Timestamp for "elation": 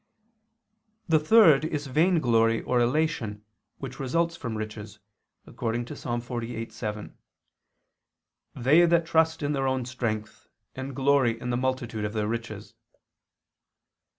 2.79-3.45